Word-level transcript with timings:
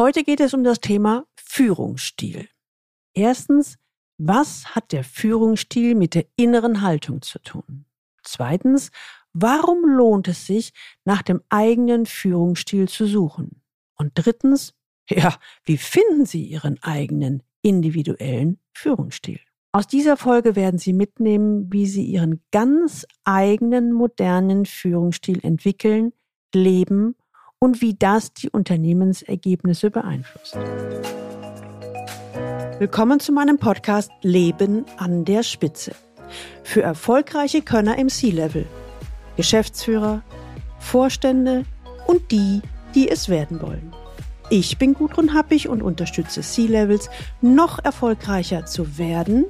Heute 0.00 0.22
geht 0.22 0.38
es 0.38 0.54
um 0.54 0.62
das 0.62 0.78
Thema 0.78 1.26
Führungsstil. 1.34 2.48
Erstens, 3.14 3.78
was 4.16 4.76
hat 4.76 4.92
der 4.92 5.02
Führungsstil 5.02 5.96
mit 5.96 6.14
der 6.14 6.26
inneren 6.36 6.82
Haltung 6.82 7.20
zu 7.20 7.40
tun? 7.40 7.84
Zweitens, 8.22 8.92
warum 9.32 9.84
lohnt 9.84 10.28
es 10.28 10.46
sich, 10.46 10.72
nach 11.04 11.22
dem 11.22 11.42
eigenen 11.48 12.06
Führungsstil 12.06 12.88
zu 12.88 13.06
suchen? 13.06 13.60
Und 13.96 14.12
drittens, 14.14 14.72
ja, 15.10 15.36
wie 15.64 15.78
finden 15.78 16.26
Sie 16.26 16.44
Ihren 16.44 16.80
eigenen 16.80 17.42
individuellen 17.62 18.60
Führungsstil? 18.72 19.40
Aus 19.72 19.88
dieser 19.88 20.16
Folge 20.16 20.54
werden 20.54 20.78
Sie 20.78 20.92
mitnehmen, 20.92 21.72
wie 21.72 21.86
Sie 21.86 22.04
Ihren 22.04 22.44
ganz 22.52 23.04
eigenen 23.24 23.92
modernen 23.92 24.64
Führungsstil 24.64 25.44
entwickeln, 25.44 26.12
leben 26.54 27.16
und 27.60 27.80
wie 27.80 27.94
das 27.94 28.32
die 28.32 28.50
Unternehmensergebnisse 28.50 29.90
beeinflusst. 29.90 30.56
Willkommen 32.78 33.18
zu 33.18 33.32
meinem 33.32 33.58
Podcast 33.58 34.10
Leben 34.22 34.84
an 34.96 35.24
der 35.24 35.42
Spitze. 35.42 35.92
Für 36.62 36.82
erfolgreiche 36.82 37.62
Könner 37.62 37.98
im 37.98 38.08
C-Level, 38.08 38.66
Geschäftsführer, 39.36 40.22
Vorstände 40.78 41.64
und 42.06 42.30
die, 42.30 42.62
die 42.94 43.08
es 43.08 43.28
werden 43.28 43.60
wollen. 43.60 43.92
Ich 44.50 44.78
bin 44.78 44.94
Gudrun 44.94 45.34
Happig 45.34 45.68
und 45.68 45.82
unterstütze 45.82 46.42
C-Levels 46.42 47.10
noch 47.40 47.84
erfolgreicher 47.84 48.64
zu 48.66 48.96
werden, 48.96 49.46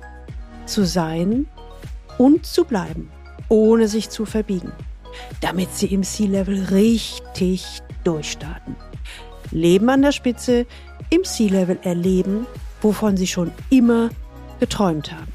zu 0.64 0.84
sein 0.84 1.46
und 2.16 2.46
zu 2.46 2.64
bleiben, 2.64 3.10
ohne 3.48 3.88
sich 3.88 4.08
zu 4.08 4.24
verbiegen, 4.24 4.72
damit 5.40 5.74
sie 5.74 5.86
im 5.86 6.02
C-Level 6.02 6.64
richtig 6.70 7.82
durchstarten. 8.08 8.74
Leben 9.50 9.90
an 9.90 10.02
der 10.02 10.12
Spitze, 10.12 10.66
im 11.10 11.24
C-Level 11.24 11.78
erleben, 11.82 12.46
wovon 12.80 13.16
sie 13.16 13.26
schon 13.26 13.52
immer 13.70 14.08
geträumt 14.60 15.12
haben. 15.12 15.32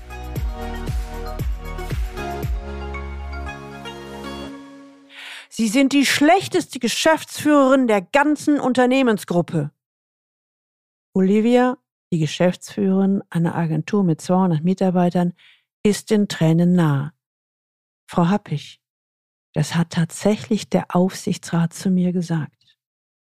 Sie 5.49 5.67
sind 5.67 5.93
die 5.93 6.07
schlechteste 6.07 6.79
Geschäftsführerin 6.79 7.87
der 7.87 8.01
ganzen 8.01 8.59
Unternehmensgruppe. 8.59 9.69
Olivia, 11.13 11.77
die 12.11 12.17
Geschäftsführerin 12.17 13.21
einer 13.29 13.53
Agentur 13.53 14.03
mit 14.03 14.19
200 14.19 14.63
Mitarbeitern, 14.63 15.33
ist 15.83 16.09
den 16.09 16.27
Tränen 16.27 16.73
nah. 16.73 17.13
Frau 18.07 18.29
Happig, 18.29 18.81
das 19.53 19.75
hat 19.75 19.91
tatsächlich 19.91 20.69
der 20.69 20.95
Aufsichtsrat 20.95 21.73
zu 21.73 21.91
mir 21.91 22.13
gesagt. 22.13 22.62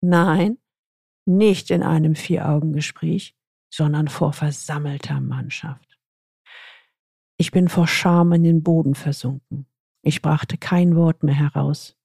Nein, 0.00 0.58
nicht 1.26 1.70
in 1.70 1.82
einem 1.82 2.14
Vier-Augen-Gespräch, 2.14 3.34
sondern 3.72 4.08
vor 4.08 4.32
versammelter 4.32 5.20
Mannschaft. 5.20 5.98
Ich 7.36 7.50
bin 7.50 7.68
vor 7.68 7.86
Scham 7.86 8.32
in 8.32 8.42
den 8.42 8.62
Boden 8.62 8.94
versunken. 8.94 9.66
Ich 10.02 10.22
brachte 10.22 10.56
kein 10.56 10.96
Wort 10.96 11.22
mehr 11.22 11.34
heraus. 11.34 11.96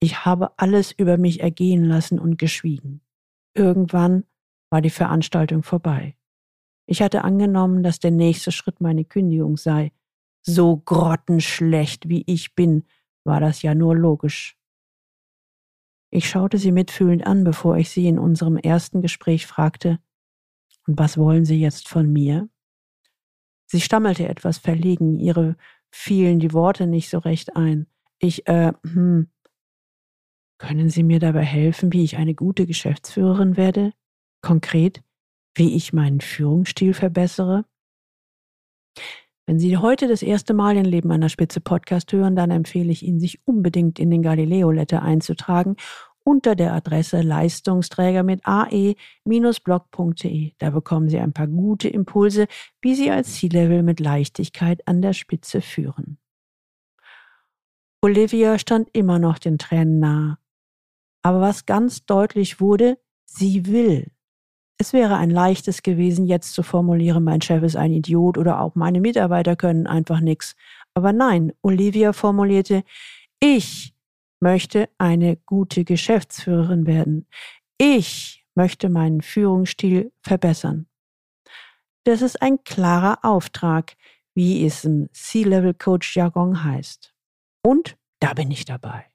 Ich 0.00 0.24
habe 0.24 0.58
alles 0.58 0.92
über 0.92 1.16
mich 1.16 1.40
ergehen 1.40 1.84
lassen 1.84 2.18
und 2.18 2.38
geschwiegen. 2.38 3.00
Irgendwann 3.54 4.24
war 4.70 4.82
die 4.82 4.90
Veranstaltung 4.90 5.62
vorbei. 5.62 6.16
Ich 6.86 7.00
hatte 7.00 7.24
angenommen, 7.24 7.82
dass 7.82 7.98
der 7.98 8.10
nächste 8.10 8.52
Schritt 8.52 8.80
meine 8.80 9.04
Kündigung 9.04 9.56
sei. 9.56 9.92
So 10.42 10.76
grottenschlecht 10.76 12.08
wie 12.08 12.24
ich 12.26 12.54
bin, 12.54 12.84
war 13.24 13.40
das 13.40 13.62
ja 13.62 13.74
nur 13.74 13.96
logisch. 13.96 14.58
Ich 16.14 16.28
schaute 16.28 16.58
sie 16.58 16.70
mitfühlend 16.70 17.26
an, 17.26 17.42
bevor 17.42 17.76
ich 17.76 17.90
sie 17.90 18.06
in 18.06 18.20
unserem 18.20 18.56
ersten 18.56 19.02
Gespräch 19.02 19.48
fragte, 19.48 19.98
und 20.86 20.96
was 20.96 21.18
wollen 21.18 21.44
Sie 21.44 21.58
jetzt 21.58 21.88
von 21.88 22.12
mir? 22.12 22.48
Sie 23.66 23.80
stammelte 23.80 24.28
etwas 24.28 24.58
verlegen, 24.58 25.18
ihre 25.18 25.56
fielen 25.90 26.38
die 26.38 26.52
Worte 26.52 26.86
nicht 26.86 27.10
so 27.10 27.18
recht 27.18 27.56
ein. 27.56 27.88
Ich, 28.20 28.46
äh, 28.46 28.72
hm, 28.84 29.28
können 30.58 30.88
Sie 30.88 31.02
mir 31.02 31.18
dabei 31.18 31.42
helfen, 31.42 31.92
wie 31.92 32.04
ich 32.04 32.16
eine 32.16 32.36
gute 32.36 32.66
Geschäftsführerin 32.66 33.56
werde? 33.56 33.92
Konkret, 34.40 35.02
wie 35.56 35.74
ich 35.74 35.92
meinen 35.92 36.20
Führungsstil 36.20 36.94
verbessere? 36.94 37.64
Wenn 39.46 39.58
Sie 39.58 39.76
heute 39.76 40.06
das 40.08 40.22
erste 40.22 40.54
Mal 40.54 40.74
den 40.74 40.86
Leben 40.86 41.10
einer 41.10 41.28
Spitze 41.28 41.60
Podcast 41.60 42.12
hören, 42.12 42.36
dann 42.36 42.50
empfehle 42.50 42.92
ich 42.92 43.02
Ihnen, 43.02 43.20
sich 43.20 43.46
unbedingt 43.46 43.98
in 43.98 44.10
den 44.10 44.22
Galileo 44.22 44.70
Letter 44.70 45.02
einzutragen 45.02 45.76
unter 46.24 46.56
der 46.56 46.72
Adresse 46.72 47.20
Leistungsträger 47.20 48.22
mit 48.22 48.40
ae-blog.de. 48.44 49.02
Da 50.58 50.70
bekommen 50.70 51.08
Sie 51.08 51.18
ein 51.20 51.32
paar 51.32 51.46
gute 51.46 51.88
Impulse, 51.88 52.46
wie 52.80 52.94
Sie 52.94 53.10
als 53.10 53.34
C-Level 53.34 53.82
mit 53.82 54.00
Leichtigkeit 54.00 54.86
an 54.88 55.02
der 55.02 55.12
Spitze 55.12 55.60
führen. 55.60 56.18
Olivia 58.02 58.58
stand 58.58 58.88
immer 58.92 59.18
noch 59.18 59.38
den 59.38 59.58
Tränen 59.58 59.98
nahe. 59.98 60.36
Aber 61.22 61.40
was 61.40 61.64
ganz 61.64 62.04
deutlich 62.04 62.60
wurde, 62.60 62.98
sie 63.24 63.66
will. 63.66 64.10
Es 64.76 64.92
wäre 64.92 65.16
ein 65.16 65.30
leichtes 65.30 65.82
gewesen, 65.82 66.26
jetzt 66.26 66.52
zu 66.52 66.62
formulieren, 66.62 67.24
mein 67.24 67.40
Chef 67.40 67.62
ist 67.62 67.76
ein 67.76 67.92
Idiot 67.92 68.36
oder 68.36 68.60
auch 68.60 68.74
meine 68.74 69.00
Mitarbeiter 69.00 69.56
können 69.56 69.86
einfach 69.86 70.20
nichts. 70.20 70.54
Aber 70.92 71.14
nein, 71.14 71.52
Olivia 71.62 72.12
formulierte, 72.12 72.84
ich 73.40 73.93
möchte 74.44 74.90
eine 74.98 75.38
gute 75.46 75.84
Geschäftsführerin 75.84 76.86
werden. 76.86 77.26
Ich 77.78 78.44
möchte 78.54 78.90
meinen 78.90 79.22
Führungsstil 79.22 80.12
verbessern. 80.20 80.86
Das 82.04 82.20
ist 82.20 82.42
ein 82.42 82.62
klarer 82.62 83.24
Auftrag, 83.24 83.96
wie 84.34 84.66
es 84.66 84.84
im 84.84 85.08
C-Level-Coach-Jargon 85.14 86.62
heißt. 86.62 87.14
Und 87.62 87.96
da 88.20 88.34
bin 88.34 88.50
ich 88.50 88.66
dabei. 88.66 89.06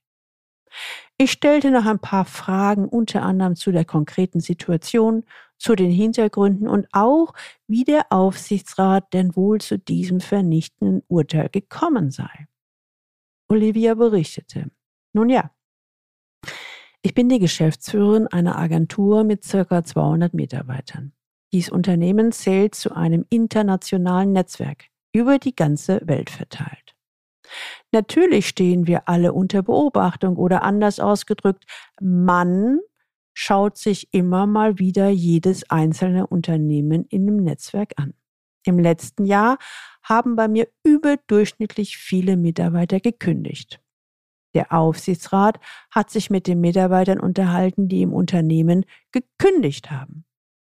Ich 1.19 1.31
stellte 1.31 1.69
noch 1.69 1.85
ein 1.85 2.00
paar 2.00 2.25
Fragen, 2.25 2.90
unter 2.90 3.22
anderem 3.22 3.56
zu 3.56 3.72
der 3.72 3.85
konkreten 3.85 4.40
Situation, 4.40 5.25
zu 5.59 5.75
den 5.75 5.91
Hintergründen 5.91 6.67
und 6.67 6.88
auch, 6.91 7.34
wie 7.67 7.84
der 7.84 8.11
Aufsichtsrat 8.11 9.13
denn 9.13 9.35
wohl 9.35 9.61
zu 9.61 9.78
diesem 9.78 10.22
vernichtenden 10.22 11.03
Urteil 11.07 11.50
gekommen 11.50 12.09
sei. 12.09 12.47
Olivia 13.47 13.94
berichtete. 13.94 14.72
Nun 15.14 15.30
ja, 15.30 15.52
ich 17.02 17.14
bin 17.14 17.30
die 17.30 17.40
Geschäftsführerin 17.40 18.28
einer 18.28 18.58
Agentur 18.58 19.24
mit 19.24 19.46
circa 19.46 19.84
200 19.84 20.34
Mitarbeitern. 20.34 21.14
Dies 21.53 21.70
Unternehmen 21.70 22.34
zählt 22.34 22.75
zu 22.75 22.94
einem 22.94 23.25
internationalen 23.30 24.34
Netzwerk 24.34 24.86
über 25.14 25.40
die 25.40 25.56
ganze 25.56 26.02
Welt 26.06 26.30
verteilt. 26.30 26.96
Natürlich 27.92 28.47
stehen 28.47 28.86
wir 28.86 29.08
alle 29.08 29.34
unter 29.34 29.64
Beobachtung 29.64 30.36
oder 30.36 30.62
anders 30.62 31.00
ausgedrückt, 31.00 31.64
man 32.02 32.80
schaut 33.34 33.78
sich 33.78 34.14
immer 34.14 34.46
mal 34.46 34.78
wieder 34.78 35.09
jedes 35.09 35.70
einzelne 35.70 36.28
Unternehmen 36.28 37.06
in 37.06 37.26
dem 37.26 37.38
Netzwerk 37.38 37.94
an. 37.96 38.14
Im 38.66 38.78
letzten 38.78 39.26
Jahr 39.26 39.58
haben 40.03 40.36
bei 40.36 40.50
mir 40.50 40.68
überdurchschnittlich 40.84 41.97
viele 41.97 42.36
Mitarbeiter 42.36 43.00
gekündigt. 43.00 43.80
Der 44.53 44.73
Aufsichtsrat 44.73 45.59
hat 45.91 46.09
sich 46.09 46.29
mit 46.29 46.47
den 46.47 46.59
Mitarbeitern 46.59 47.19
unterhalten, 47.19 47.87
die 47.87 48.01
im 48.01 48.13
Unternehmen 48.13 48.85
gekündigt 49.11 49.91
haben. 49.91 50.25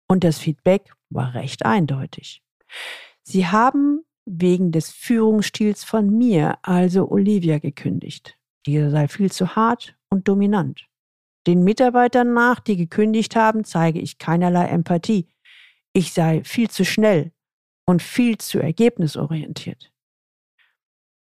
Und 0.07 0.23
das 0.23 0.37
Feedback 0.37 0.93
war 1.09 1.33
recht 1.33 1.65
eindeutig. 1.65 2.43
Sie 3.23 3.47
haben 3.47 4.05
wegen 4.25 4.71
des 4.71 4.91
Führungsstils 4.91 5.83
von 5.83 6.09
mir, 6.09 6.57
also 6.61 7.09
Olivia, 7.09 7.59
gekündigt. 7.59 8.37
Dieser 8.65 8.89
sei 8.89 9.07
viel 9.07 9.31
zu 9.31 9.55
hart 9.55 9.95
und 10.09 10.27
dominant. 10.27 10.87
Den 11.47 11.63
Mitarbeitern 11.63 12.33
nach, 12.33 12.59
die 12.59 12.75
gekündigt 12.75 13.35
haben, 13.35 13.63
zeige 13.63 13.99
ich 13.99 14.17
keinerlei 14.17 14.65
Empathie. 14.65 15.27
Ich 15.93 16.13
sei 16.13 16.43
viel 16.43 16.69
zu 16.69 16.83
schnell 16.83 17.31
und 17.85 18.01
viel 18.01 18.37
zu 18.37 18.59
ergebnisorientiert. 18.59 19.91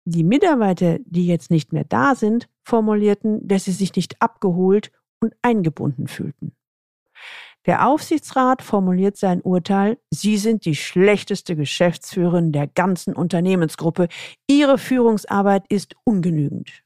Die 0.06 0.25
Mitarbeiter, 0.25 0.99
die 1.06 1.27
jetzt 1.27 1.51
nicht 1.51 1.73
mehr 1.73 1.85
da 1.85 2.15
sind, 2.15 2.49
formulierten, 2.62 3.47
dass 3.47 3.65
sie 3.65 3.73
sich 3.73 3.95
nicht 3.97 4.21
abgeholt 4.21 4.93
und 5.21 5.35
eingebunden 5.41 6.09
fühlten. 6.09 6.55
Der 7.67 7.89
Aufsichtsrat 7.89 8.61
formuliert 8.61 9.17
sein 9.17 9.41
Urteil, 9.41 9.99
Sie 10.11 10.37
sind 10.37 10.67
die 10.67 10.75
schlechteste 10.75 11.56
Geschäftsführerin 11.56 12.53
der 12.53 12.67
ganzen 12.67 13.15
Unternehmensgruppe. 13.15 14.09
Ihre 14.47 14.77
Führungsarbeit 14.77 15.65
ist 15.71 15.97
ungenügend. 16.05 16.83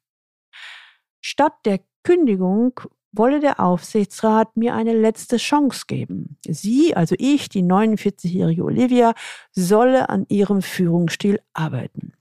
Statt 1.21 1.55
der 1.65 1.81
Kündigung 2.05 2.81
wolle 3.11 3.41
der 3.41 3.59
Aufsichtsrat 3.59 4.57
mir 4.57 4.75
eine 4.75 4.93
letzte 4.93 5.39
Chance 5.39 5.85
geben. 5.89 6.37
Sie, 6.47 6.95
also 6.95 7.17
ich, 7.19 7.49
die 7.49 7.63
49-jährige 7.63 8.63
Olivia, 8.63 9.15
solle 9.51 10.09
an 10.09 10.27
ihrem 10.29 10.63
Führungsstil 10.63 11.41
arbeiten. 11.55 12.13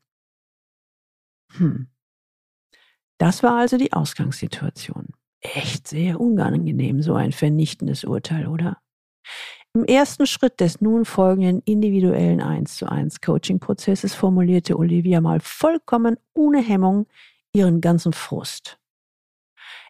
Hm. 1.54 1.88
Das 3.18 3.44
war 3.44 3.58
also 3.58 3.78
die 3.78 3.94
Ausgangssituation. 3.94 5.08
Echt 5.42 5.88
sehr 5.88 6.20
unangenehm, 6.20 7.02
so 7.02 7.16
ein 7.16 7.32
vernichtendes 7.32 8.04
Urteil, 8.04 8.48
oder? 8.48 8.78
Im 9.74 9.86
ersten 9.86 10.26
Schritt 10.26 10.60
des 10.60 10.82
nun 10.82 11.06
folgenden 11.06 11.62
individuellen 11.62 12.42
1 12.42 12.78
zu 12.78 12.88
1 12.88 13.22
Coaching-Prozesses 13.22 14.16
formulierte 14.16 14.78
Olivia 14.78 15.22
mal 15.22 15.40
vollkommen 15.40 16.18
ohne 16.34 16.62
Hemmung 16.62 17.08
ihren 17.54 17.82
ganzen 17.82 18.14
Frust. 18.14 18.80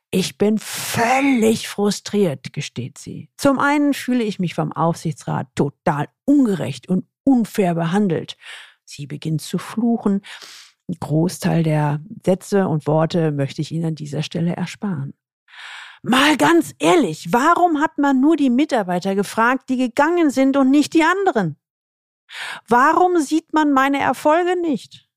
Ich 0.09 0.37
bin 0.37 0.57
völlig 0.57 1.67
frustriert, 1.67 2.53
gesteht 2.53 2.97
sie. 2.97 3.29
Zum 3.37 3.59
einen 3.59 3.93
fühle 3.93 4.23
ich 4.23 4.39
mich 4.39 4.55
vom 4.55 4.71
Aufsichtsrat 4.71 5.47
total 5.55 6.07
ungerecht 6.25 6.87
und 6.87 7.05
unfair 7.23 7.75
behandelt. 7.75 8.37
Sie 8.85 9.05
beginnt 9.05 9.41
zu 9.41 9.57
fluchen. 9.57 10.21
Großteil 10.99 11.63
der 11.63 11.99
Sätze 12.25 12.67
und 12.67 12.87
Worte 12.87 13.31
möchte 13.31 13.61
ich 13.61 13.71
Ihnen 13.71 13.85
an 13.85 13.95
dieser 13.95 14.23
Stelle 14.23 14.55
ersparen. 14.55 15.13
Mal 16.03 16.37
ganz 16.37 16.73
ehrlich, 16.79 17.27
warum 17.31 17.81
hat 17.81 17.97
man 17.97 18.21
nur 18.21 18.37
die 18.37 18.49
Mitarbeiter 18.49 19.15
gefragt, 19.15 19.69
die 19.69 19.77
gegangen 19.77 20.29
sind 20.29 20.55
und 20.55 20.69
nicht 20.69 20.93
die 20.93 21.03
anderen? 21.03 21.57
Warum 22.67 23.19
sieht 23.19 23.53
man 23.53 23.73
meine 23.73 23.99
Erfolge 23.99 24.59
nicht? 24.59 25.07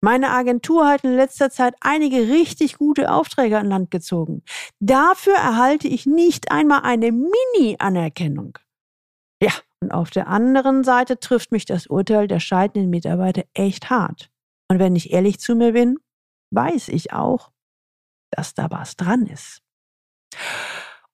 Meine 0.00 0.30
Agentur 0.30 0.86
hat 0.86 1.02
in 1.02 1.16
letzter 1.16 1.50
Zeit 1.50 1.74
einige 1.80 2.28
richtig 2.28 2.78
gute 2.78 3.10
Aufträge 3.10 3.58
an 3.58 3.66
Land 3.66 3.90
gezogen. 3.90 4.42
Dafür 4.78 5.34
erhalte 5.34 5.88
ich 5.88 6.06
nicht 6.06 6.52
einmal 6.52 6.82
eine 6.82 7.10
Mini-Anerkennung. 7.10 8.58
Ja, 9.42 9.52
und 9.80 9.90
auf 9.92 10.10
der 10.10 10.28
anderen 10.28 10.84
Seite 10.84 11.18
trifft 11.18 11.50
mich 11.50 11.64
das 11.64 11.88
Urteil 11.88 12.28
der 12.28 12.40
scheidenden 12.40 12.90
Mitarbeiter 12.90 13.44
echt 13.54 13.90
hart. 13.90 14.30
Und 14.68 14.78
wenn 14.78 14.96
ich 14.96 15.12
ehrlich 15.12 15.38
zu 15.38 15.54
mir 15.54 15.72
bin, 15.72 15.98
weiß 16.50 16.88
ich 16.88 17.12
auch, 17.12 17.50
dass 18.30 18.54
da 18.54 18.70
was 18.70 18.96
dran 18.96 19.26
ist. 19.26 19.62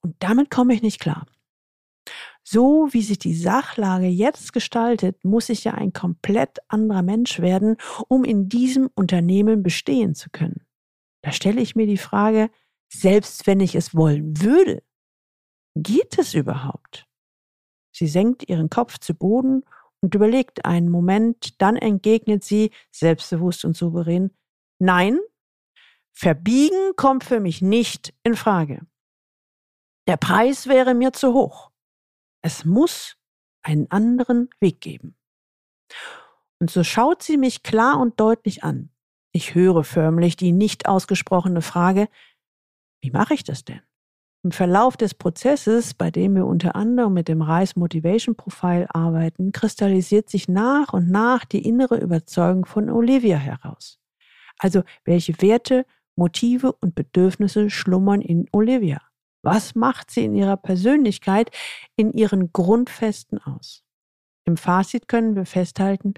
Und 0.00 0.16
damit 0.18 0.50
komme 0.50 0.74
ich 0.74 0.82
nicht 0.82 1.00
klar. 1.00 1.26
So 2.46 2.88
wie 2.92 3.02
sich 3.02 3.18
die 3.18 3.34
Sachlage 3.34 4.06
jetzt 4.06 4.52
gestaltet, 4.52 5.24
muss 5.24 5.48
ich 5.48 5.64
ja 5.64 5.72
ein 5.72 5.94
komplett 5.94 6.58
anderer 6.68 7.02
Mensch 7.02 7.40
werden, 7.40 7.76
um 8.08 8.22
in 8.22 8.50
diesem 8.50 8.90
Unternehmen 8.94 9.62
bestehen 9.62 10.14
zu 10.14 10.28
können. 10.30 10.66
Da 11.22 11.32
stelle 11.32 11.62
ich 11.62 11.74
mir 11.74 11.86
die 11.86 11.96
Frage, 11.96 12.50
selbst 12.92 13.46
wenn 13.46 13.60
ich 13.60 13.74
es 13.74 13.94
wollen 13.94 14.42
würde, 14.42 14.82
geht 15.74 16.18
es 16.18 16.34
überhaupt? 16.34 17.06
Sie 17.92 18.06
senkt 18.06 18.48
ihren 18.48 18.68
Kopf 18.68 18.98
zu 18.98 19.14
Boden 19.14 19.64
und 20.04 20.14
überlegt 20.14 20.66
einen 20.66 20.90
Moment, 20.90 21.62
dann 21.62 21.76
entgegnet 21.76 22.44
sie, 22.44 22.72
selbstbewusst 22.90 23.64
und 23.64 23.74
souverän, 23.74 24.36
nein, 24.78 25.18
verbiegen 26.12 26.94
kommt 26.94 27.24
für 27.24 27.40
mich 27.40 27.62
nicht 27.62 28.12
in 28.22 28.36
Frage. 28.36 28.86
Der 30.06 30.18
Preis 30.18 30.66
wäre 30.66 30.92
mir 30.92 31.14
zu 31.14 31.32
hoch. 31.32 31.70
Es 32.42 32.66
muss 32.66 33.16
einen 33.62 33.90
anderen 33.90 34.50
Weg 34.60 34.82
geben. 34.82 35.16
Und 36.60 36.70
so 36.70 36.84
schaut 36.84 37.22
sie 37.22 37.38
mich 37.38 37.62
klar 37.62 37.98
und 37.98 38.20
deutlich 38.20 38.62
an. 38.62 38.90
Ich 39.32 39.54
höre 39.54 39.84
förmlich 39.84 40.36
die 40.36 40.52
nicht 40.52 40.86
ausgesprochene 40.86 41.62
Frage, 41.62 42.08
wie 43.00 43.10
mache 43.10 43.32
ich 43.32 43.42
das 43.42 43.64
denn? 43.64 43.80
Im 44.44 44.50
Verlauf 44.50 44.98
des 44.98 45.14
Prozesses, 45.14 45.94
bei 45.94 46.10
dem 46.10 46.34
wir 46.34 46.44
unter 46.44 46.76
anderem 46.76 47.14
mit 47.14 47.28
dem 47.28 47.40
Reis 47.40 47.76
Motivation 47.76 48.36
Profile 48.36 48.94
arbeiten, 48.94 49.52
kristallisiert 49.52 50.28
sich 50.28 50.48
nach 50.48 50.92
und 50.92 51.10
nach 51.10 51.46
die 51.46 51.66
innere 51.66 51.96
Überzeugung 51.96 52.66
von 52.66 52.90
Olivia 52.90 53.38
heraus. 53.38 53.98
Also 54.58 54.82
welche 55.06 55.40
Werte, 55.40 55.86
Motive 56.14 56.72
und 56.72 56.94
Bedürfnisse 56.94 57.70
schlummern 57.70 58.20
in 58.20 58.46
Olivia? 58.52 59.00
Was 59.42 59.74
macht 59.74 60.10
sie 60.10 60.26
in 60.26 60.34
ihrer 60.34 60.58
Persönlichkeit, 60.58 61.50
in 61.96 62.12
ihren 62.12 62.52
Grundfesten 62.52 63.38
aus? 63.38 63.82
Im 64.44 64.58
Fazit 64.58 65.08
können 65.08 65.36
wir 65.36 65.46
festhalten, 65.46 66.12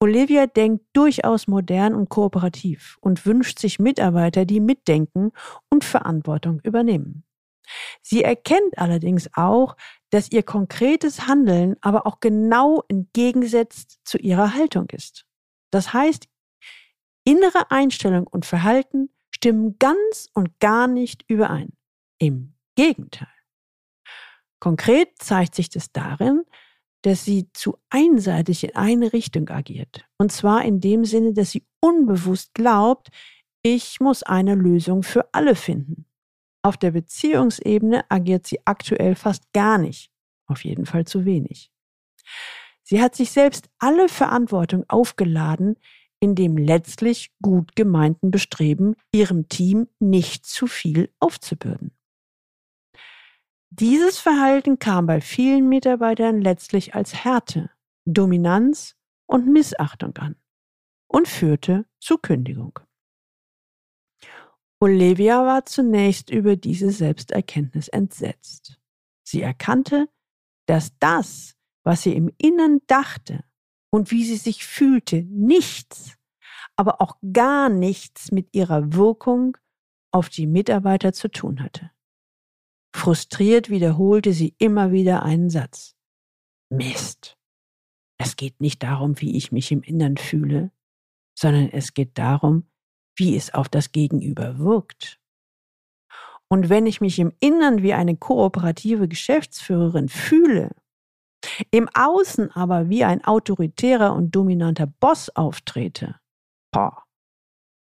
Olivia 0.00 0.46
denkt 0.46 0.84
durchaus 0.92 1.46
modern 1.48 1.94
und 1.94 2.10
kooperativ 2.10 2.98
und 3.00 3.24
wünscht 3.24 3.58
sich 3.58 3.78
Mitarbeiter, 3.78 4.44
die 4.44 4.60
mitdenken 4.60 5.32
und 5.70 5.82
Verantwortung 5.82 6.60
übernehmen. 6.62 7.24
Sie 8.02 8.22
erkennt 8.22 8.78
allerdings 8.78 9.28
auch, 9.34 9.76
dass 10.10 10.30
ihr 10.30 10.42
konkretes 10.42 11.26
Handeln 11.26 11.76
aber 11.80 12.06
auch 12.06 12.20
genau 12.20 12.82
entgegensetzt 12.88 14.00
zu 14.04 14.18
ihrer 14.18 14.54
Haltung 14.54 14.88
ist. 14.90 15.24
Das 15.70 15.92
heißt, 15.92 16.26
innere 17.24 17.70
Einstellung 17.70 18.26
und 18.26 18.46
Verhalten 18.46 19.10
stimmen 19.30 19.76
ganz 19.78 20.28
und 20.34 20.58
gar 20.58 20.86
nicht 20.86 21.24
überein. 21.28 21.72
Im 22.18 22.54
Gegenteil. 22.76 23.28
Konkret 24.58 25.10
zeigt 25.18 25.54
sich 25.54 25.70
das 25.70 25.90
darin, 25.92 26.44
dass 27.02 27.24
sie 27.24 27.50
zu 27.52 27.78
einseitig 27.88 28.64
in 28.64 28.76
eine 28.76 29.12
Richtung 29.12 29.48
agiert. 29.48 30.04
Und 30.18 30.32
zwar 30.32 30.64
in 30.64 30.80
dem 30.80 31.04
Sinne, 31.04 31.32
dass 31.32 31.50
sie 31.50 31.66
unbewusst 31.80 32.52
glaubt, 32.52 33.08
ich 33.62 34.00
muss 34.00 34.22
eine 34.22 34.54
Lösung 34.54 35.02
für 35.02 35.32
alle 35.32 35.54
finden. 35.54 36.06
Auf 36.62 36.76
der 36.76 36.90
Beziehungsebene 36.90 38.04
agiert 38.10 38.46
sie 38.46 38.60
aktuell 38.66 39.14
fast 39.14 39.50
gar 39.52 39.78
nicht, 39.78 40.10
auf 40.46 40.64
jeden 40.64 40.86
Fall 40.86 41.06
zu 41.06 41.24
wenig. 41.24 41.70
Sie 42.82 43.00
hat 43.00 43.14
sich 43.14 43.30
selbst 43.30 43.70
alle 43.78 44.08
Verantwortung 44.08 44.84
aufgeladen, 44.88 45.76
in 46.20 46.34
dem 46.34 46.58
letztlich 46.58 47.32
gut 47.40 47.74
gemeinten 47.76 48.30
Bestreben, 48.30 48.94
ihrem 49.12 49.48
Team 49.48 49.88
nicht 50.00 50.44
zu 50.44 50.66
viel 50.66 51.10
aufzubürden. 51.18 51.96
Dieses 53.70 54.18
Verhalten 54.18 54.78
kam 54.78 55.06
bei 55.06 55.20
vielen 55.20 55.68
Mitarbeitern 55.68 56.40
letztlich 56.40 56.94
als 56.94 57.14
Härte, 57.24 57.70
Dominanz 58.04 58.96
und 59.26 59.46
Missachtung 59.46 60.16
an 60.18 60.36
und 61.06 61.28
führte 61.28 61.86
zu 62.00 62.18
Kündigung. 62.18 62.80
Olivia 64.82 65.44
war 65.44 65.66
zunächst 65.66 66.30
über 66.30 66.56
diese 66.56 66.90
Selbsterkenntnis 66.90 67.88
entsetzt. 67.88 68.80
Sie 69.22 69.42
erkannte, 69.42 70.08
dass 70.66 70.96
das, 70.98 71.54
was 71.84 72.02
sie 72.02 72.14
im 72.14 72.32
Innern 72.38 72.80
dachte 72.86 73.44
und 73.90 74.10
wie 74.10 74.24
sie 74.24 74.36
sich 74.36 74.64
fühlte, 74.64 75.22
nichts, 75.24 76.16
aber 76.76 77.02
auch 77.02 77.18
gar 77.32 77.68
nichts 77.68 78.32
mit 78.32 78.54
ihrer 78.54 78.94
Wirkung 78.94 79.58
auf 80.12 80.30
die 80.30 80.46
Mitarbeiter 80.46 81.12
zu 81.12 81.28
tun 81.28 81.62
hatte. 81.62 81.90
Frustriert 82.96 83.68
wiederholte 83.68 84.32
sie 84.32 84.54
immer 84.58 84.92
wieder 84.92 85.22
einen 85.22 85.50
Satz. 85.50 85.94
Mist. 86.70 87.36
Es 88.18 88.36
geht 88.36 88.60
nicht 88.60 88.82
darum, 88.82 89.20
wie 89.20 89.36
ich 89.36 89.52
mich 89.52 89.72
im 89.72 89.82
Innern 89.82 90.16
fühle, 90.16 90.72
sondern 91.38 91.68
es 91.68 91.94
geht 91.94 92.16
darum, 92.18 92.69
wie 93.20 93.36
es 93.36 93.54
auf 93.54 93.68
das 93.68 93.92
Gegenüber 93.92 94.58
wirkt. 94.58 95.20
Und 96.48 96.68
wenn 96.68 96.86
ich 96.86 97.00
mich 97.00 97.20
im 97.20 97.32
Innern 97.38 97.82
wie 97.82 97.92
eine 97.92 98.16
kooperative 98.16 99.06
Geschäftsführerin 99.06 100.08
fühle, 100.08 100.74
im 101.70 101.88
Außen 101.94 102.50
aber 102.50 102.88
wie 102.88 103.04
ein 103.04 103.24
autoritärer 103.24 104.12
und 104.14 104.34
dominanter 104.34 104.86
Boss 104.86 105.30
auftrete, 105.30 106.18
boah, 106.72 107.04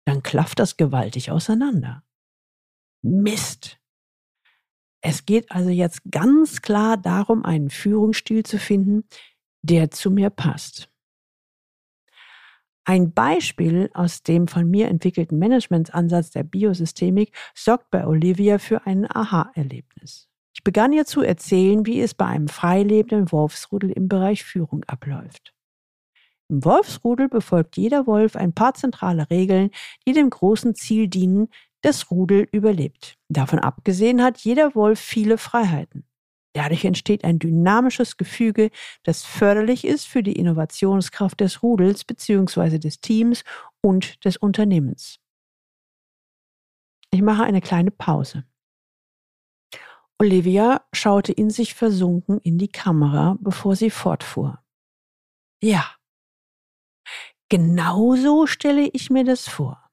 dann 0.06 0.22
klafft 0.22 0.60
das 0.60 0.76
gewaltig 0.76 1.30
auseinander. 1.30 2.02
Mist. 3.02 3.78
Es 5.02 5.26
geht 5.26 5.50
also 5.50 5.68
jetzt 5.68 6.00
ganz 6.10 6.62
klar 6.62 6.96
darum, 6.96 7.44
einen 7.44 7.68
Führungsstil 7.68 8.44
zu 8.44 8.58
finden, 8.58 9.06
der 9.62 9.90
zu 9.90 10.10
mir 10.10 10.30
passt. 10.30 10.90
Ein 12.86 13.12
Beispiel 13.12 13.90
aus 13.94 14.22
dem 14.22 14.46
von 14.46 14.68
mir 14.68 14.88
entwickelten 14.88 15.38
Managementansatz 15.38 16.30
der 16.30 16.44
Biosystemik 16.44 17.34
sorgt 17.54 17.90
bei 17.90 18.06
Olivia 18.06 18.58
für 18.58 18.86
ein 18.86 19.10
Aha-Erlebnis. 19.10 20.28
Ich 20.54 20.62
begann 20.62 20.92
ihr 20.92 21.06
zu 21.06 21.22
erzählen, 21.22 21.86
wie 21.86 22.00
es 22.00 22.14
bei 22.14 22.26
einem 22.26 22.48
freilebenden 22.48 23.32
Wolfsrudel 23.32 23.90
im 23.90 24.08
Bereich 24.08 24.44
Führung 24.44 24.84
abläuft. 24.84 25.54
Im 26.48 26.62
Wolfsrudel 26.62 27.28
befolgt 27.28 27.78
jeder 27.78 28.06
Wolf 28.06 28.36
ein 28.36 28.52
paar 28.52 28.74
zentrale 28.74 29.30
Regeln, 29.30 29.70
die 30.06 30.12
dem 30.12 30.28
großen 30.28 30.74
Ziel 30.74 31.08
dienen, 31.08 31.48
das 31.80 32.10
Rudel 32.10 32.46
überlebt. 32.52 33.16
Davon 33.28 33.60
abgesehen 33.60 34.22
hat 34.22 34.38
jeder 34.38 34.74
Wolf 34.74 35.00
viele 35.00 35.38
Freiheiten. 35.38 36.04
Dadurch 36.54 36.84
entsteht 36.84 37.25
ein 37.25 37.40
dynamisches 37.40 38.16
Gefüge, 38.16 38.70
das 39.02 39.25
förderlich 39.25 39.84
ist 39.84 40.06
für 40.06 40.23
die 40.23 40.34
Innovationskraft 40.38 41.40
des 41.40 41.62
Rudels 41.62 42.04
bzw. 42.04 42.78
des 42.78 43.00
Teams 43.00 43.42
und 43.82 44.25
des 44.25 44.37
Unternehmens. 44.37 45.18
Ich 47.11 47.23
mache 47.23 47.42
eine 47.42 47.61
kleine 47.61 47.90
Pause. 47.90 48.44
Olivia 50.20 50.87
schaute 50.92 51.32
in 51.32 51.50
sich 51.50 51.75
versunken 51.75 52.38
in 52.38 52.56
die 52.56 52.68
Kamera, 52.68 53.37
bevor 53.40 53.75
sie 53.75 53.90
fortfuhr. 53.90 54.62
Ja, 55.61 55.96
genauso 57.49 58.46
stelle 58.46 58.88
ich 58.92 59.11
mir 59.11 59.25
das 59.25 59.49
vor. 59.49 59.90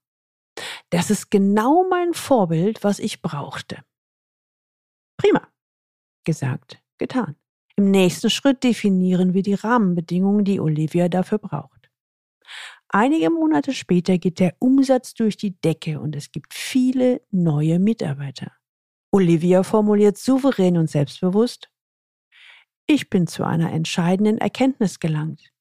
Das 0.91 1.10
ist 1.10 1.32
genau 1.32 1.88
mein 1.89 2.13
Vorbild, 2.13 2.84
was 2.84 3.00
ich 3.00 3.22
brauchte. 3.22 3.84
Prima. 5.18 5.50
Gesagt, 6.24 6.82
getan. 6.98 7.36
Im 7.75 7.90
nächsten 7.90 8.30
Schritt 8.30 8.63
definieren 8.63 9.34
wir 9.34 9.42
die 9.42 9.54
Rahmenbedingungen, 9.54 10.46
die 10.46 10.60
Olivia 10.60 11.10
dafür 11.10 11.40
braucht. 11.40 11.90
Einige 12.90 13.30
Monate 13.30 13.74
später 13.74 14.18
geht 14.18 14.40
der 14.40 14.56
Umsatz 14.60 15.13
durch 15.13 15.38
die 15.38 15.60
Decke 15.62 16.00
und 16.00 16.16
es 16.16 16.32
gibt 16.32 16.54
viele 16.54 17.22
neue 17.32 17.80
Mitarbeiter. 17.80 18.51
Olivia 19.12 19.63
formuliert 19.63 20.18
souverän 20.18 20.78
und 20.78 20.90
selbstbewusst, 20.90 21.70
ich 22.88 23.10
bin 23.10 23.28
zu 23.28 23.46
einer 23.46 23.72
entscheidenden 23.72 24.38
Erkenntnis 24.38 25.00
gelangt. 25.00 25.51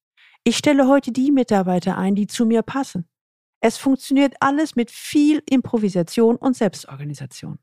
Ich 0.43 0.57
stelle 0.57 0.87
heute 0.87 1.11
die 1.11 1.31
Mitarbeiter 1.31 1.97
ein, 1.97 2.15
die 2.15 2.27
zu 2.27 2.45
mir 2.45 2.61
passen. 2.61 3.07
Es 3.61 3.77
funktioniert 3.77 4.35
alles 4.39 4.75
mit 4.75 4.91
viel 4.91 5.41
Improvisation 5.45 6.35
und 6.35 6.57
Selbstorganisation. 6.57 7.59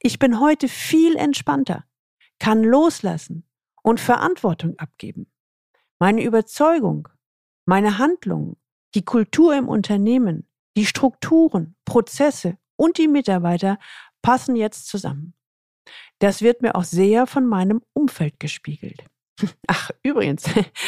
Ich 0.00 0.18
bin 0.18 0.40
heute 0.40 0.68
viel 0.68 1.16
entspannter, 1.16 1.84
kann 2.38 2.62
loslassen 2.62 3.46
und 3.82 4.00
Verantwortung 4.00 4.78
abgeben. 4.78 5.30
Meine 5.98 6.22
Überzeugung, 6.22 7.08
meine 7.66 7.98
Handlungen, 7.98 8.56
die 8.94 9.04
Kultur 9.04 9.56
im 9.56 9.68
Unternehmen, 9.68 10.48
die 10.76 10.86
Strukturen, 10.86 11.76
Prozesse 11.84 12.58
und 12.76 12.98
die 12.98 13.08
Mitarbeiter 13.08 13.78
passen 14.22 14.56
jetzt 14.56 14.88
zusammen. 14.88 15.34
Das 16.18 16.42
wird 16.42 16.62
mir 16.62 16.74
auch 16.74 16.84
sehr 16.84 17.26
von 17.26 17.46
meinem 17.46 17.82
Umfeld 17.92 18.40
gespiegelt. 18.40 19.04
Ach, 19.66 19.90
übrigens, 20.02 20.44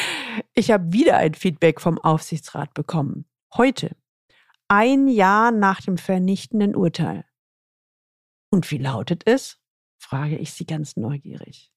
ich 0.55 0.71
habe 0.71 0.93
wieder 0.93 1.17
ein 1.19 1.35
Feedback 1.35 1.81
vom 1.81 1.99
Aufsichtsrat 1.99 2.75
bekommen. 2.75 3.27
Heute, 3.55 3.97
ein 4.69 5.09
Jahr 5.09 5.53
nach 5.53 5.81
dem 5.81 5.99
vernichtenden 5.99 6.75
Urteil. 6.75 7.25
Und 8.51 8.71
wie 8.71 8.79
lautet 8.79 9.23
es? 9.27 9.61
Frage 9.99 10.37
ich 10.37 10.53
sie 10.53 10.67
ganz 10.67 10.97
neugierig. 10.97 11.73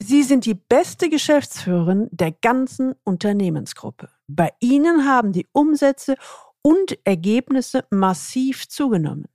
Sie 0.00 0.22
sind 0.22 0.44
die 0.44 0.54
beste 0.54 1.08
Geschäftsführerin 1.08 2.08
der 2.12 2.32
ganzen 2.32 2.94
Unternehmensgruppe. 3.02 4.10
Bei 4.28 4.52
Ihnen 4.60 5.06
haben 5.06 5.32
die 5.32 5.48
Umsätze 5.52 6.16
und 6.62 6.98
Ergebnisse 7.04 7.84
massiv 7.90 8.68
zugenommen. 8.68 9.26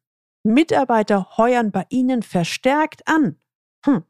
Mitarbeiter 0.43 1.38
heuern 1.38 1.72
bei 1.72 1.86
Ihnen 1.89 2.24
verstärkt 2.24 3.07
an. 3.07 3.38
Hm. 3.86 4.03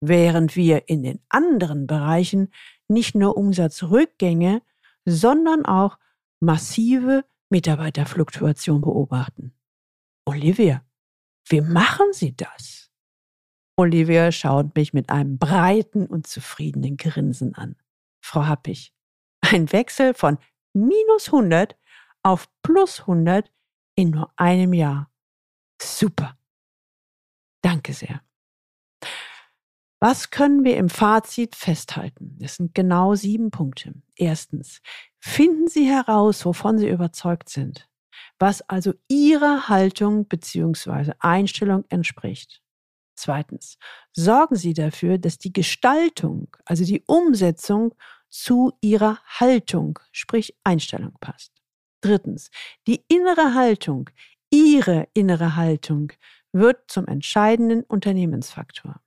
Während 0.00 0.56
wir 0.56 0.88
in 0.88 1.02
den 1.02 1.20
anderen 1.28 1.86
Bereichen 1.86 2.52
nicht 2.88 3.14
nur 3.14 3.36
Umsatzrückgänge, 3.36 4.62
sondern 5.04 5.64
auch 5.64 5.98
massive 6.40 7.24
Mitarbeiterfluktuation 7.48 8.80
beobachten. 8.80 9.54
Olivia, 10.24 10.84
wie 11.48 11.60
machen 11.60 12.12
Sie 12.12 12.36
das? 12.36 12.85
Olivia 13.76 14.32
schaut 14.32 14.74
mich 14.74 14.92
mit 14.92 15.10
einem 15.10 15.38
breiten 15.38 16.06
und 16.06 16.26
zufriedenen 16.26 16.96
Grinsen 16.96 17.54
an. 17.54 17.76
Frau 18.20 18.46
Happig, 18.46 18.92
ein 19.42 19.70
Wechsel 19.72 20.14
von 20.14 20.38
minus 20.72 21.26
100 21.26 21.76
auf 22.22 22.48
plus 22.62 23.00
100 23.00 23.52
in 23.94 24.10
nur 24.10 24.32
einem 24.36 24.72
Jahr. 24.72 25.10
Super. 25.80 26.38
Danke 27.62 27.92
sehr. 27.92 28.22
Was 30.00 30.30
können 30.30 30.64
wir 30.64 30.76
im 30.76 30.88
Fazit 30.88 31.56
festhalten? 31.56 32.38
Es 32.40 32.56
sind 32.56 32.74
genau 32.74 33.14
sieben 33.14 33.50
Punkte. 33.50 33.94
Erstens, 34.14 34.80
finden 35.20 35.68
Sie 35.68 35.86
heraus, 35.86 36.44
wovon 36.44 36.78
Sie 36.78 36.88
überzeugt 36.88 37.48
sind 37.48 37.88
was 38.38 38.62
also 38.62 38.94
ihrer 39.08 39.68
Haltung 39.68 40.26
bzw. 40.26 41.12
Einstellung 41.18 41.84
entspricht. 41.88 42.62
Zweitens, 43.16 43.78
sorgen 44.12 44.56
Sie 44.56 44.74
dafür, 44.74 45.18
dass 45.18 45.38
die 45.38 45.52
Gestaltung, 45.52 46.48
also 46.64 46.84
die 46.84 47.02
Umsetzung 47.06 47.94
zu 48.28 48.72
Ihrer 48.80 49.18
Haltung, 49.24 49.98
sprich 50.12 50.54
Einstellung 50.64 51.16
passt. 51.20 51.52
Drittens, 52.02 52.50
die 52.86 53.04
innere 53.08 53.54
Haltung, 53.54 54.10
Ihre 54.50 55.08
innere 55.14 55.56
Haltung 55.56 56.12
wird 56.52 56.90
zum 56.90 57.06
entscheidenden 57.06 57.82
Unternehmensfaktor. 57.82 59.00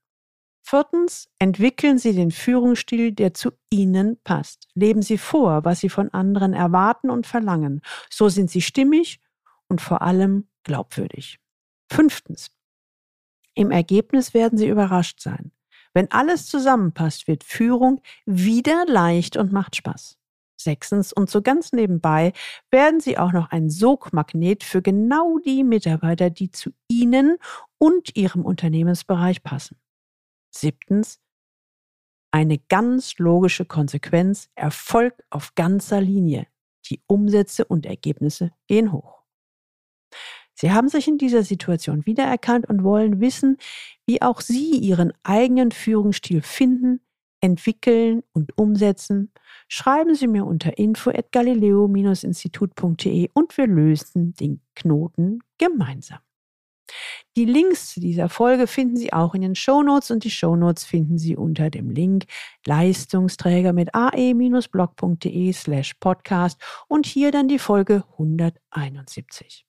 Viertens, 0.62 1.30
entwickeln 1.40 1.98
Sie 1.98 2.14
den 2.14 2.32
Führungsstil, 2.32 3.12
der 3.12 3.34
zu 3.34 3.52
Ihnen 3.72 4.22
passt. 4.24 4.68
Leben 4.76 5.02
Sie 5.02 5.18
vor, 5.18 5.66
was 5.66 5.80
Sie 5.80 5.90
von 5.90 6.10
anderen 6.10 6.54
erwarten 6.54 7.10
und 7.10 7.26
verlangen. 7.26 7.82
So 8.10 8.30
sind 8.30 8.52
Sie 8.52 8.62
stimmig 8.62 9.20
und 9.68 9.82
vor 9.82 10.02
allem 10.02 10.48
glaubwürdig. 10.64 11.40
Fünftens, 11.92 12.52
im 13.60 13.72
Ergebnis 13.72 14.34
werden 14.34 14.58
Sie 14.58 14.70
überrascht 14.70 15.20
sein. 15.20 15.52
Wenn 15.94 16.10
alles 16.12 16.46
zusammenpasst, 16.46 17.28
wird 17.28 17.44
Führung 17.44 18.02
wieder 18.26 18.86
leicht 18.88 19.36
und 19.36 19.52
macht 19.52 19.76
Spaß. 19.76 20.18
Sechstens, 20.56 21.12
und 21.12 21.30
so 21.30 21.42
ganz 21.42 21.74
nebenbei 21.74 22.32
werden 22.72 23.02
Sie 23.02 23.18
auch 23.18 23.34
noch 23.34 23.52
ein 23.52 23.70
Sogmagnet 23.70 24.64
für 24.64 24.82
genau 24.82 25.40
die 25.40 25.66
Mitarbeiter, 25.66 26.30
die 26.30 26.52
zu 26.52 26.70
Ihnen 26.88 27.36
und 27.78 28.16
Ihrem 28.16 28.46
Unternehmensbereich 28.46 29.44
passen. 29.44 29.78
Siebtens, 30.52 31.20
eine 32.32 32.60
ganz 32.60 33.18
logische 33.18 33.66
Konsequenz, 33.66 34.50
Erfolg 34.56 35.22
auf 35.30 35.54
ganzer 35.56 36.00
Linie. 36.00 36.48
Die 36.86 37.02
Umsätze 37.08 37.66
und 37.66 37.86
Ergebnisse 37.86 38.52
gehen 38.68 38.94
hoch. 38.94 39.19
Sie 40.60 40.72
haben 40.74 40.90
sich 40.90 41.08
in 41.08 41.18
dieser 41.18 41.44
Situation 41.44 42.06
wiedererkannt 42.06 42.68
und 42.68 42.84
wollen 42.84 43.22
wissen, 43.22 43.58
wie 44.06 44.22
auch 44.22 44.42
Sie 44.42 44.72
Ihren 44.72 45.14
eigenen 45.24 45.72
Führungsstil 45.72 46.42
finden, 46.42 47.00
entwickeln 47.40 48.24
und 48.34 48.58
umsetzen. 48.58 49.32
Schreiben 49.70 50.16
Sie 50.16 50.28
mir 50.28 50.46
unter 50.46 50.78
info@galileo-institut.de 50.78 53.30
und 53.34 53.58
wir 53.58 53.68
lösen 53.68 54.34
den 54.34 54.60
Knoten 54.76 55.40
gemeinsam. 55.58 56.20
Die 57.38 57.46
Links 57.46 57.94
zu 57.94 58.02
dieser 58.02 58.28
Folge 58.28 58.68
finden 58.68 58.98
Sie 58.98 59.14
auch 59.14 59.34
in 59.36 59.42
den 59.42 59.56
Shownotes 59.56 60.12
und 60.12 60.26
die 60.26 60.32
Shownotes 60.32 60.84
finden 60.84 61.18
Sie 61.18 61.38
unter 61.38 61.70
dem 61.70 61.90
Link 61.90 62.26
Leistungsträger 62.66 63.72
mit 63.72 63.96
ae-blog.de 63.96 65.54
slash 65.54 65.94
podcast 66.02 66.62
und 66.90 67.06
hier 67.06 67.32
dann 67.32 67.48
die 67.48 67.60
Folge 67.60 68.04
171. 68.18 69.69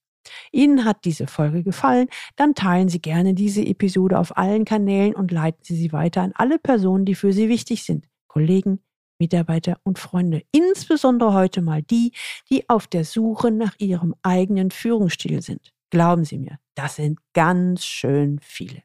Ihnen 0.52 0.84
hat 0.84 1.04
diese 1.04 1.26
Folge 1.26 1.62
gefallen, 1.62 2.08
dann 2.37 2.54
teilen 2.54 2.88
Sie 2.88 3.00
gerne 3.00 3.34
diese 3.34 3.64
Episode 3.64 4.18
auf 4.18 4.37
allen 4.37 4.64
Kanälen 4.64 5.14
und 5.14 5.30
leiten 5.30 5.62
Sie 5.62 5.76
sie 5.76 5.92
weiter 5.92 6.22
an 6.22 6.32
alle 6.34 6.58
Personen, 6.58 7.04
die 7.04 7.14
für 7.14 7.32
Sie 7.32 7.49
wichtig 7.49 7.84
sind, 7.84 8.06
Kollegen, 8.28 8.80
Mitarbeiter 9.18 9.78
und 9.82 9.99
Freunde, 9.99 10.42
insbesondere 10.50 11.34
heute 11.34 11.62
mal 11.62 11.82
die, 11.82 12.12
die 12.49 12.68
auf 12.68 12.87
der 12.87 13.04
Suche 13.04 13.50
nach 13.50 13.75
ihrem 13.78 14.14
eigenen 14.22 14.70
Führungsstil 14.70 15.42
sind. 15.42 15.72
Glauben 15.90 16.25
Sie 16.25 16.38
mir, 16.38 16.58
das 16.75 16.96
sind 16.96 17.18
ganz 17.34 17.84
schön 17.84 18.38
viele. 18.40 18.82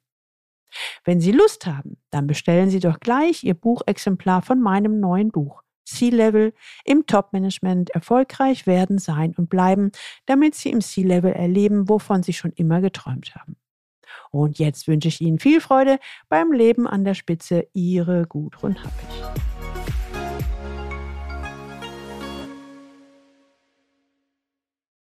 Wenn 1.05 1.21
Sie 1.21 1.31
Lust 1.31 1.65
haben, 1.65 1.97
dann 2.09 2.27
bestellen 2.27 2.69
Sie 2.69 2.79
doch 2.79 2.99
gleich 2.99 3.43
Ihr 3.43 3.53
Buchexemplar 3.53 4.41
von 4.41 4.59
meinem 4.59 4.99
neuen 4.99 5.31
Buch 5.31 5.61
C-Level 5.85 6.53
im 6.83 7.05
Top-Management 7.05 7.91
erfolgreich 7.91 8.67
werden, 8.67 8.97
sein 8.97 9.33
und 9.37 9.49
bleiben, 9.49 9.91
damit 10.25 10.55
Sie 10.55 10.69
im 10.69 10.81
C-Level 10.81 11.31
erleben, 11.31 11.87
wovon 11.89 12.23
Sie 12.23 12.33
schon 12.33 12.51
immer 12.51 12.81
geträumt 12.81 13.35
haben. 13.35 13.55
Und 14.31 14.59
jetzt 14.59 14.87
wünsche 14.87 15.07
ich 15.07 15.21
Ihnen 15.21 15.39
viel 15.39 15.61
Freude 15.61 15.99
beim 16.29 16.51
Leben 16.51 16.87
an 16.87 17.03
der 17.03 17.13
Spitze. 17.13 17.67
Ihre 17.73 18.25
Gudrun 18.27 18.75
Happig. 18.83 19.54